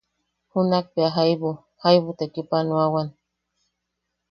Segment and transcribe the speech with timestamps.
[0.51, 1.49] Junak bea jaibu
[1.81, 3.07] jaibu tekipanoawan.